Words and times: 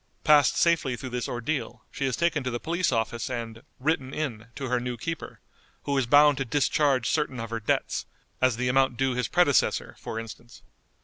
Passed 0.23 0.57
safely 0.57 0.95
through 0.95 1.11
this 1.11 1.27
ordeal, 1.29 1.85
she 1.91 2.07
is 2.07 2.15
taken 2.15 2.43
to 2.43 2.49
the 2.49 2.59
police 2.59 2.91
office 2.91 3.29
and 3.29 3.61
"written 3.79 4.15
in" 4.15 4.47
to 4.55 4.67
her 4.67 4.79
new 4.79 4.97
keeper, 4.97 5.41
who 5.83 5.95
is 5.95 6.07
bound 6.07 6.37
to 6.39 6.43
discharge 6.45 7.07
certain 7.07 7.39
of 7.39 7.51
her 7.51 7.59
debts, 7.59 8.07
as 8.41 8.57
the 8.57 8.67
amount 8.67 8.97
due 8.97 9.13
his 9.13 9.27
predecessor, 9.27 9.95
for 9.99 10.19
instance. 10.19 10.63